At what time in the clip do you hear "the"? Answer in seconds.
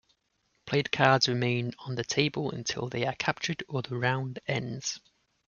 1.93-2.03, 3.83-3.95